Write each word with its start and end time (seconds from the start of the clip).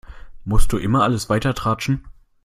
Musst 0.45 0.73
du 0.73 0.79
immer 0.79 1.03
alles 1.03 1.29
weitertratschen? 1.29 2.07